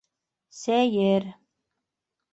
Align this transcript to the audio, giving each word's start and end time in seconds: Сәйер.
Сәйер. 0.59 1.29